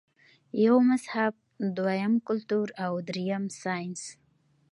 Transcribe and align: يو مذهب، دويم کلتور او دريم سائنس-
يو 0.65 0.75
مذهب، 0.89 1.33
دويم 1.77 2.13
کلتور 2.27 2.67
او 2.85 2.93
دريم 3.09 3.43
سائنس- 3.61 4.01